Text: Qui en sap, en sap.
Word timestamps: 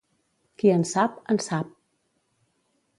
Qui 0.61 0.71
en 0.77 0.87
sap, 0.93 1.21
en 1.35 1.41
sap. 1.49 1.73